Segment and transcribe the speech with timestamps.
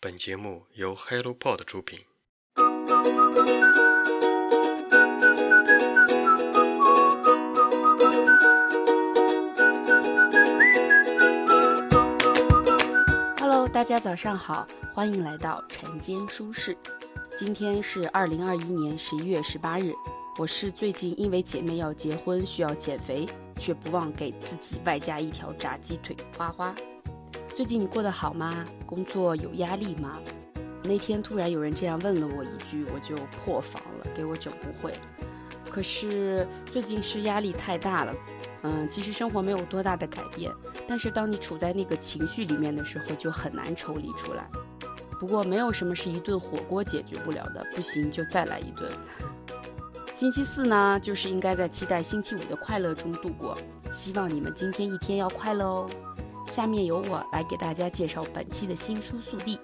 [0.00, 1.98] 本节目由 HelloPod 出品。
[13.40, 16.78] Hello，大家早上好，欢迎来到晨间舒适。
[17.36, 19.92] 今天是二零二一年十一月十八日，
[20.38, 23.26] 我是最近因为姐妹要结婚需要减肥，
[23.56, 26.16] 却不忘给自己外加一条炸鸡腿。
[26.36, 26.72] 花花，
[27.58, 28.64] 最近你过得好吗？
[28.86, 30.20] 工作有压力吗？
[30.84, 34.94] 那天突然有人这样问了我一句，我就破防了，给我整不会。
[35.68, 38.14] 可是最近是压力太大了，
[38.62, 40.52] 嗯，其实生活没有多大的改变，
[40.86, 44.48] 但是当你处在那个情绪里面的时候，就很难抽离出来。
[45.18, 48.88] 不过没有什么是一顿火锅解决不了的，不行就再来一顿。
[50.14, 53.58] 星期四呢，就是应该在期待星期五的快乐中度过。
[53.92, 55.90] 希望你们今天一天要快乐哦。
[56.48, 59.60] 下面由我来给大家介绍本期的新书速递。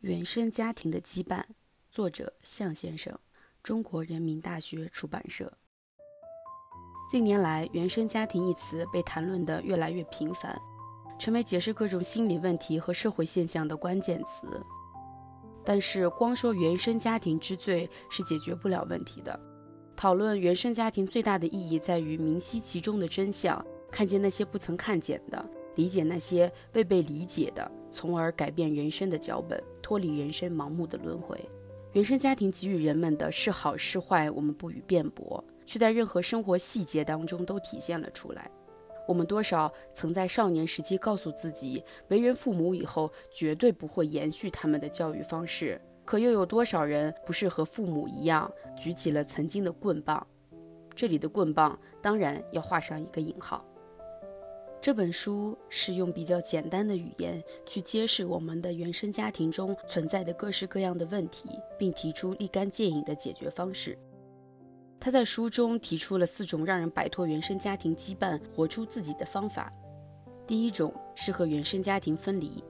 [0.00, 1.44] 原生家庭的羁绊，
[1.90, 3.16] 作者向先生，
[3.62, 5.52] 中国人民大学出版社。
[7.10, 10.58] 近年来，“原生家庭”一词被谈论的越来越频繁，
[11.18, 14.60] 成为解释各种心理问题和社会现象的关键词。
[15.64, 19.38] 但是，光说原生家庭之罪是解决不了问题的。
[19.98, 27.68] 讨论原生家庭最大的意义在于明晰其中的真相，看见那些不曾看见的，理解那些未被理解的。
[27.90, 31.36] 从而改变人生的脚本，脱离人生盲目的轮回。
[31.94, 38.48] 原生家庭给予人们的是好是坏，我们不予辩驳，却在任何生活细节当中都体现了出来。
[39.04, 50.26] 我们多少曾在少年时期告诉自己，为人父母以后绝对不会延续他们的教育方式，可又有多少人不是和父母一样，举起了曾经的棍棒？
[50.96, 53.62] 这里的棍棒当然要画上一个引号。
[54.80, 63.94] 这本书是用比较简单的语言去揭示我们的原生家庭中存在的各式各样的问题，并提出立竿见影的解决方式。
[64.98, 69.70] 他在书中提出了四种让人摆脱原生家庭羁绊、活出自己的方法。
[70.46, 72.64] 第一种是和原生家庭分离，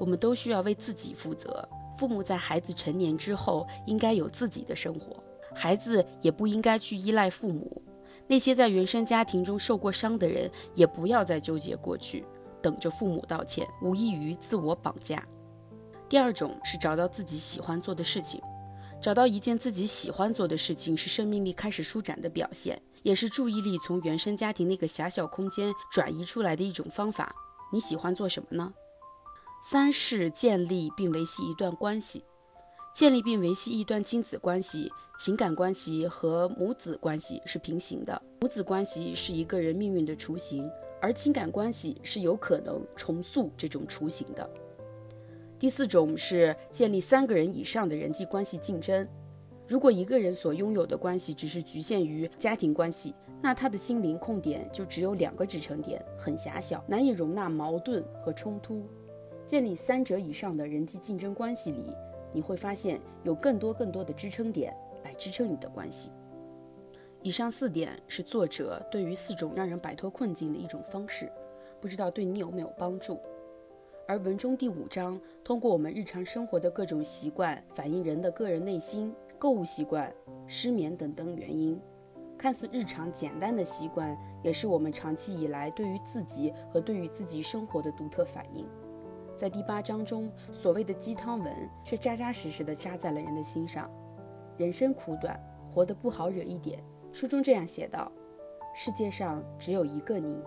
[0.00, 1.68] 我们都需要为自己负责。
[1.98, 5.20] 父母在孩子成年之后应该有自己的生活，
[5.52, 7.82] 孩子也不应该去依赖父母。
[8.28, 12.24] 那些在原生家庭中受过伤的人，也不要再纠结过去，
[12.62, 15.26] 等着父母道歉，无异于自我绑架。
[16.08, 18.40] 第二种是找到自己喜欢做的事情，
[19.00, 27.34] 找到一件自己喜欢做的事情，是生命力开始舒展的表现，也是注意力从原生家庭那个狭小空间转移出来的一种方法。
[27.72, 28.72] 你喜欢做什么呢？
[29.64, 32.24] 三是建立并维系一段关系。
[32.94, 38.20] 建立并维系一段亲子关系、情感关系和母子关系是平行的。
[38.40, 40.68] 母子关系是一个人命运的雏形，
[41.00, 44.48] 而情感关系是有可能重塑这种雏形的。
[45.60, 49.06] 第四种是建立三个人以上的人际关系竞争。
[49.68, 58.88] 如果一个人所拥有的关系只是局限于家庭关系，那他的心灵空点就只有两个支撑点，很狭小，难以容纳矛盾和冲突。
[59.48, 61.90] 建立三者以上的人际竞争关系里。
[62.34, 66.10] 你会发现有更多更多的支撑点来支撑你的关系。
[67.22, 71.32] 以上四点是作者对于四种让人摆脱困境的一种方式，
[71.80, 73.18] 不知道对你有没有帮助。
[74.06, 80.14] 而文中第五章通过我们日常生活的各种习惯，反映人的个人内心、购物习惯、
[80.46, 81.80] 失眠等等原因。
[82.36, 84.14] 看似日常简单的习惯，
[84.44, 88.66] 也是我们长期以来对于自己和对于自己生活的独特反应。
[89.38, 91.54] 在第八章中，所谓的鸡汤文
[91.84, 93.88] 却扎扎实实地扎在了人的心上。
[94.56, 95.40] 人生苦短，
[95.72, 96.82] 活得不好惹一点。
[97.12, 98.10] 书中这样写道：
[98.74, 100.42] 世界上只有一个你，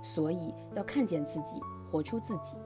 [0.00, 2.56] 所以要看见自己，活出自己。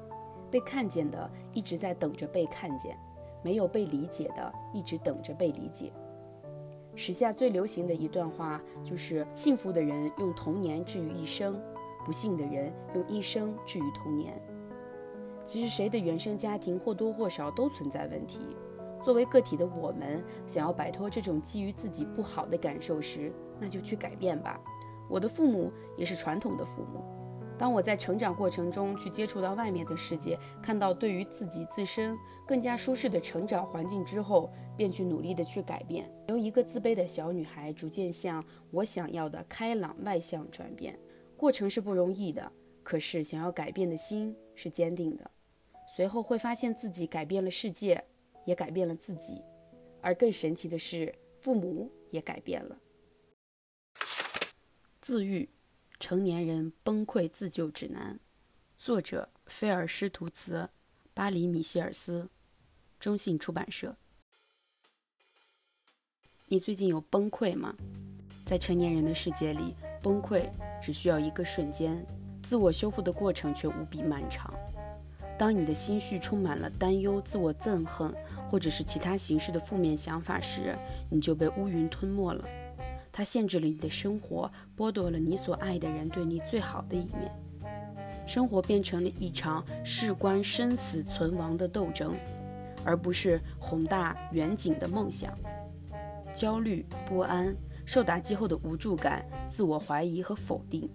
[0.51, 2.95] 被看见的一直在等着被看见，
[3.43, 5.91] 没有被理解的一直等着被理解。
[6.95, 11.59] 时下最流行的一段话就是：幸福的人用童年治愈一生，
[12.05, 14.38] 不幸的人用一生治愈童年。
[15.50, 18.38] 其实谁的原生家庭或多或少都存在问题。
[19.05, 24.61] 作为个体的我们，想要摆脱这种基于自己不好的感受时，那就去改变吧。
[25.08, 27.02] 我的父母也是传统的父母。
[27.58, 32.17] 当我在成长过程中去接触到外面的世界，看到对于自己自身
[32.47, 40.97] 更加舒适的成长环境之后，便去努力的去改变，由一个自卑的小女孩逐渐向我想要的开朗外向转变。
[41.37, 42.52] 过程是不容易的，
[42.85, 45.29] 可是想要改变的心是坚定的。
[45.92, 48.02] 随后会发现自己改变了世界，
[48.46, 49.42] 也改变了自己，
[50.00, 52.78] 而更神奇的是，父母也改变了。
[55.00, 55.48] 自愈，
[55.98, 58.14] 成年人崩溃自救指南》，
[58.78, 60.70] 作者菲尔施图茨，
[61.12, 62.28] 巴黎米歇尔斯，
[63.00, 63.96] 中信出版社。
[66.46, 67.75] 你最近有崩溃吗？
[68.46, 70.48] 在成年人的世界里，崩溃
[70.81, 72.06] 只需要一个瞬间，
[72.44, 74.54] 自我修复的过程却无比漫长。
[75.40, 78.14] 当你的心绪充满了担忧、自我憎恨，
[78.50, 80.75] 或者是其他形式的负面想法时，
[81.08, 82.44] 你就被乌云吞没了。
[83.10, 87.32] 它限制了你的生活，剥夺了你所爱的人对你最好的一面。
[88.28, 92.14] 生活变成了一场事关生死存亡的斗争，
[92.84, 95.32] 而不是宏大远景的梦想。
[96.34, 97.56] 焦虑、不安、
[97.87, 100.87] 受打击后的无助感、自我怀疑和否定。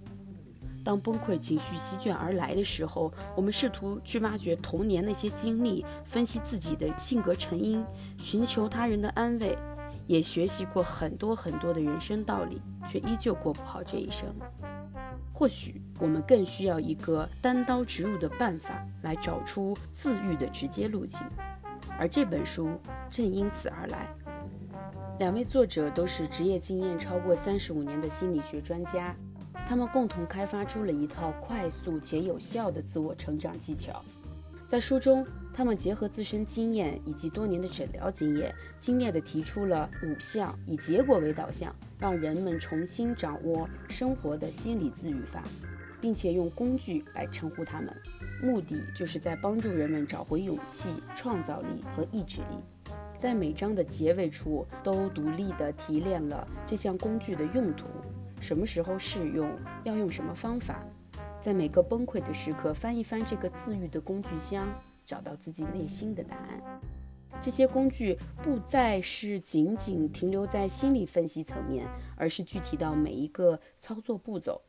[0.86, 7.84] 当崩溃情绪席卷而来的时候，我们试图去挖掘童年那些经历，分析自己的性格成因，
[8.20, 9.58] 寻求他人的安慰，
[10.06, 14.28] 也学习过很多很多的人生道理，却依旧过不好这一生。
[15.34, 21.20] 或许我们更需要一个单刀直入的办法，来找出自愈的直接路径，
[21.98, 22.70] 而这本书
[23.10, 24.08] 正因此而来。
[25.18, 29.16] 两位作者都是职业经验超过三十五年的心理学专家。
[29.68, 34.04] 他们共同开发出了一套快速且有效的自我成长技巧。
[34.68, 45.44] 在书中，他们结合自身经验以及多年的诊疗经验，精炼地提出了五项以结果为导向，让人们重新掌握生活的心理自愈法，
[46.02, 47.96] 并且用工具来称呼他们，
[48.42, 52.92] 目的就是在帮助人们找回勇气、创造力和意志力。
[53.20, 57.86] 在每章的结尾处，都独立地提炼了这项工具的用途。
[58.46, 59.50] 什么时候适用？
[59.86, 60.86] 要用什么方法？
[61.42, 64.68] 在每个崩溃的时刻，翻一翻这个自愈的工具箱，
[65.04, 66.62] 找到自己内心的答案。
[67.42, 74.62] 这些工具不再是仅仅停留在心理分析层面，而是具体到每一个操作步骤，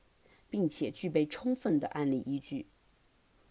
[0.49, 2.69] 并且具备充分的案例依据。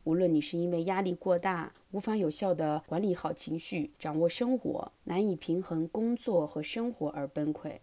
[0.05, 7.77] 无论你是因为压力过大，无法有效地管理好情绪，掌握生活，难以平衡工作和生活而崩溃，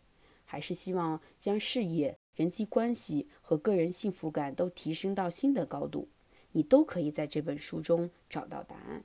[0.44, 2.18] 还是希望将事业。
[2.34, 6.08] 人际关系和个人幸福感都提升到新的高度，
[6.52, 9.04] 你都可以在这本书中找到答案。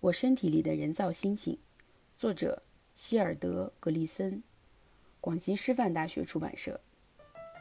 [0.00, 1.58] 我身体里的人造星星，
[2.16, 2.62] 作者
[2.94, 4.42] 希尔德·格利森，
[5.20, 6.78] 广西师范大学出版社。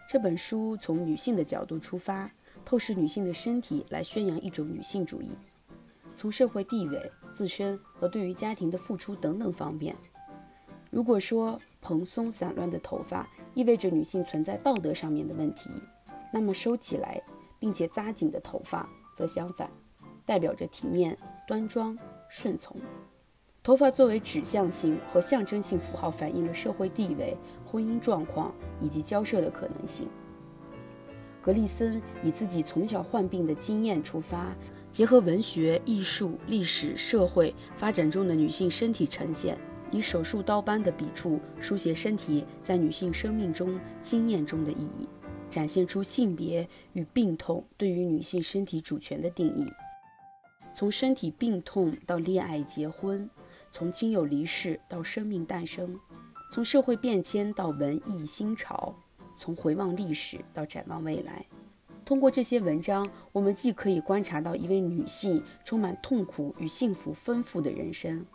[0.07, 2.29] 这本书从女性的角度出发，
[2.65, 5.29] 透视女性的身体，来宣扬一种女性主义，
[6.13, 9.95] 从社会地位、自身和对于家庭的付出等等方面。
[10.95, 15.69] 如果说蓬松散乱的头发，意味着女性存在道德上面的问题，
[16.31, 17.21] 那么收起来
[17.59, 19.69] 并且扎紧的头发则相反，
[20.25, 21.97] 代表着体面、端庄、
[22.29, 22.77] 顺从。
[23.61, 30.07] 头发作为指向性和象征性符号，反映了社会地位、婚姻状况以及交涉的可能性。
[31.41, 34.55] 格里森以自己从小患病的经验出发，
[34.93, 39.57] 结合文学、艺术、历史、社会发展中的女性身体呈现。
[39.95, 45.07] 以手术刀般的笔触书写身体在女性生命中经验中的意义，
[45.49, 49.71] 展现出性别与病痛对于女性身体主权的定义。
[50.73, 53.29] 从身体病痛到恋爱结婚，
[53.71, 55.97] 从亲友离世到生命诞生，
[56.51, 58.93] 从社会变迁到文艺新潮，
[59.37, 61.45] 从回望历史到展望未来。
[62.03, 68.25] 通过这些文章，我们既可以观察到一位女性充满痛苦与幸福丰富的人生。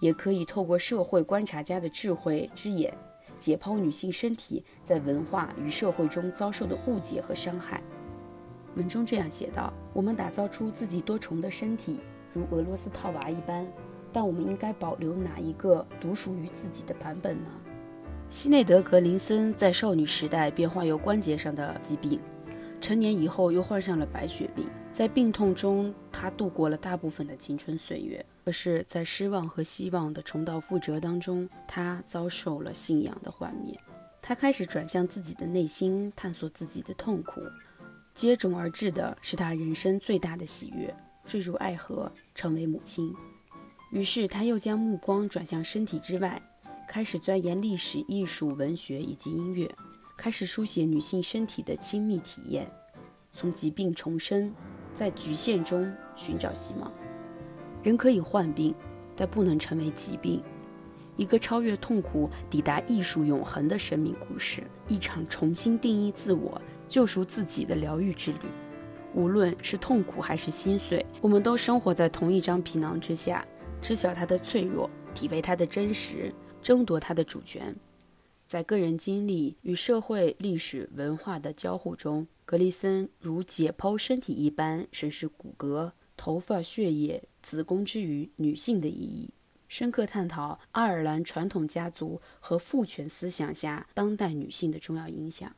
[0.00, 2.92] 也可以透过社会观察家的智慧之眼，
[3.38, 7.82] 解剖女性身体在文化与社会中遭受的误解和伤害。
[8.76, 11.98] 文中这样写道：“我们打造出自己多重的身体，
[12.32, 13.66] 如俄罗斯套娃一般，
[14.12, 17.50] 但我们应该保留哪一个独属于自己的版本呢？”
[18.30, 22.20] 西内德·格林森在少女时代便患有关节上的疾病，
[22.80, 24.66] 成年以后又患上了白血病。
[24.92, 28.24] 在病痛中，他度过了大部分的青春岁月。
[28.48, 33.78] 可是，在失望和希望的重蹈覆辙当中，他遭受了信仰的幻灭。
[34.22, 37.42] 他开始转向自己的内心，探索自己的痛苦。
[38.14, 40.96] 接踵而至的是他人生最大的喜悦——
[41.28, 43.14] 坠入爱河，成为母亲。
[43.92, 46.40] 于是，他又将目光转向身体之外，
[46.88, 49.70] 开始钻研历史、艺术、文学以及音乐，
[50.16, 52.66] 开始书写女性身体的亲密体验，
[53.30, 54.50] 从疾病重生。
[54.94, 56.90] 在局限中寻找希望。
[57.88, 58.74] 人可以患病，
[59.16, 60.42] 但不能成为疾病。
[61.16, 68.38] 一个超越痛苦、抵达艺术永恒的生命故事，一场重新定义自我、救赎自己的疗愈之旅。
[69.14, 73.42] 无论是痛苦还是心碎，我们都生活在同一张皮囊之下，
[73.80, 76.30] 知晓它的脆弱，体味它的真实，
[76.60, 77.74] 争夺它的主权。
[78.46, 89.32] 在个人经历与社会、历史、文化的交互中，格里森如解剖身体一般审视骨骼、头发、血液、子宫之于女性的意义，
[89.68, 95.56] 深刻探讨爱尔兰传统家族和父权思想下当代女性的重要影响。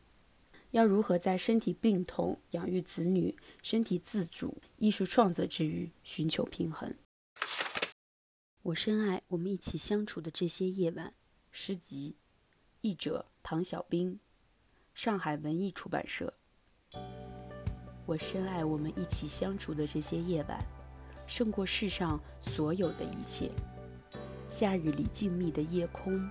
[0.70, 6.94] 要如何在身体病痛、养育子女、身体自主、艺术创作之余寻求平衡？
[8.62, 11.12] 我深爱我们一起相处的这些夜晚。
[11.50, 12.14] 诗集，
[12.82, 14.20] 译者唐小兵，
[14.94, 16.34] 上海文艺出版社。
[18.06, 20.64] 我深爱我们一起相处的这些夜晚，
[21.30, 23.52] 胜过世上所有的一切。
[24.48, 26.28] 夏日里静谧的夜空，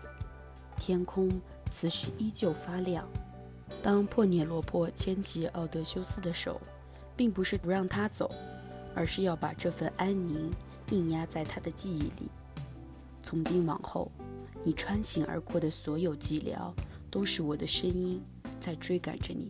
[0.78, 1.32] 天空
[1.72, 3.08] 此时依旧发亮。
[3.82, 6.60] 当珀涅洛珀牵起奥德修斯的手，
[7.16, 8.30] 并不是不让他走，
[8.94, 10.52] 而是要把这份安宁
[10.92, 12.30] 硬压在他的记忆里。
[13.24, 14.12] 从今往后，
[14.66, 16.74] 你穿行而过的所有寂寥，
[17.10, 18.22] 都是我的声音
[18.60, 19.50] 在追赶着你。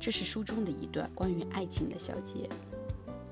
[0.00, 2.48] 这是书中的一段关于爱情的小节。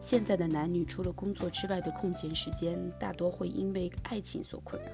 [0.07, 4.93] 现在的男女除了工作之外的空闲时间，大多会因为爱情所困扰。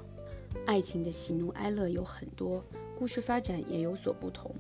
[0.64, 2.64] 爱情的喜怒哀乐有很多。
[2.99, 4.50] 故事发展也有所不同。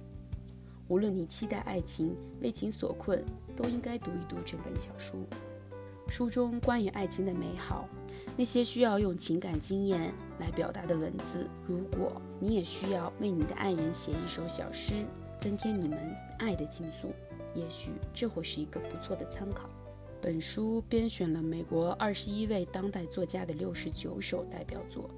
[0.88, 3.24] 无论你期待爱情、为情所困，
[3.56, 5.26] 都应该读一读这本小书。
[6.06, 7.88] 书中关于爱情的美好，
[8.36, 14.92] 那些需要用情感经验来表达的文字，如果你也需要为你的爱人写一首小诗，
[15.40, 17.08] 增添你们爱的情愫，
[17.54, 19.66] 也许这会是一个不错的参考。
[20.22, 25.10] 本书编选了美国二十一位当代作家的六十九首代表作。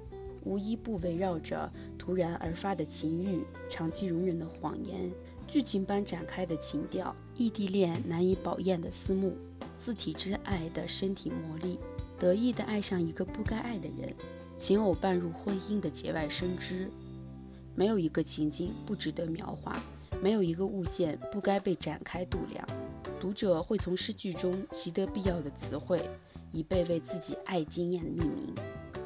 [0.43, 5.11] 无一不围绕着突然而发的情欲、长期容忍的谎言、
[5.47, 9.37] 剧情般展开的情调、异地恋难以饱咽的思慕、
[9.77, 11.79] 自体之爱的身体魔力、
[12.17, 14.11] 得意的爱上一个不该爱的人、
[14.57, 16.89] 情偶伴入婚姻的节外生枝。
[17.75, 19.79] 没有一个情景不值得描画，
[20.19, 22.67] 没有一个物件不该被展开度量。
[23.25, 25.99] 读者会从诗句中习得必要的词汇，
[26.51, 28.53] 以备为自己爱经验命名。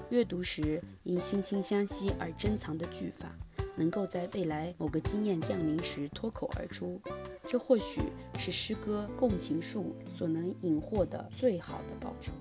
[0.09, 3.33] 阅读时因惺惺相惜而珍藏的句法，
[3.77, 7.01] 能够在未来某个经验降临时脱口而出，
[7.47, 8.01] 这或许
[8.37, 12.33] 是诗歌共情术所能引获的最好的报酬。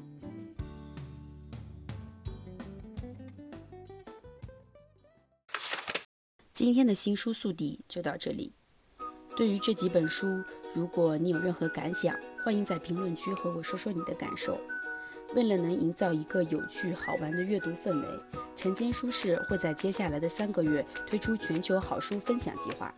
[6.53, 8.53] 今天的新书速递就到这里。
[9.37, 10.43] 对于这几本书，
[10.75, 14.59] 如果你有任何感想，欢迎在评论区和我说说你的感受。
[15.35, 18.09] 为了能营造一个有趣好玩的阅读氛围，
[18.57, 22.95] 晨间书市会在接下来的三个月推出全球好书分享计划。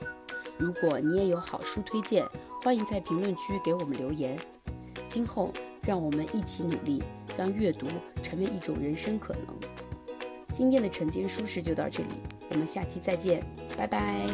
[0.56, 2.24] 如果你也有好书推荐，
[2.62, 4.38] 欢迎在评论区给我们留言。
[5.08, 7.02] 今后，让我们一起努力，
[7.36, 7.86] 让阅读
[8.22, 9.42] 成为一种人生可能。
[10.52, 12.10] 今天的晨间书市就到这里，
[12.50, 13.44] 我们下期再见，
[13.76, 14.26] 拜拜。